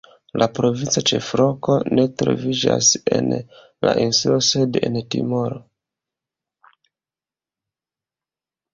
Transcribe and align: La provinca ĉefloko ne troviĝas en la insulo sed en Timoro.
La 0.41 0.45
provinca 0.59 1.01
ĉefloko 1.11 1.75
ne 1.99 2.05
troviĝas 2.21 2.89
en 3.19 3.29
la 3.89 3.95
insulo 4.07 4.41
sed 4.51 4.83
en 4.91 5.01
Timoro. 5.13 5.63